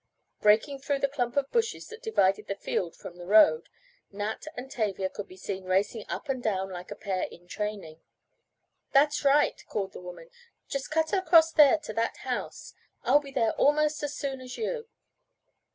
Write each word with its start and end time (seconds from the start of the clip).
Breaking 0.41 0.79
through 0.79 0.97
the 0.97 1.07
clump 1.07 1.37
of 1.37 1.51
bushes 1.51 1.87
that 1.89 2.01
divided 2.01 2.47
the 2.47 2.55
field 2.55 2.95
from 2.95 3.17
the 3.17 3.27
road 3.27 3.69
Nat 4.11 4.47
and 4.55 4.71
Tavia 4.71 5.11
could 5.11 5.27
be 5.27 5.37
seen 5.37 5.65
racing 5.65 6.05
up 6.09 6.27
and 6.27 6.41
down 6.41 6.71
like 6.71 6.89
a 6.89 6.95
pair 6.95 7.27
in 7.29 7.47
"training." 7.47 8.01
"That's 8.93 9.23
right," 9.23 9.63
called 9.67 9.93
the 9.93 10.01
woman, 10.01 10.31
"just 10.67 10.89
cut 10.89 11.13
across 11.13 11.51
there 11.51 11.77
to 11.77 11.93
that 11.93 12.17
house. 12.17 12.73
I'll 13.03 13.19
be 13.19 13.29
there 13.29 13.51
almost 13.57 14.01
as 14.01 14.15
soon 14.15 14.41
as 14.41 14.57
you." 14.57 14.87